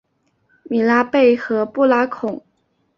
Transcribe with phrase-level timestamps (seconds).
[0.63, 2.43] 米拉贝和布拉孔。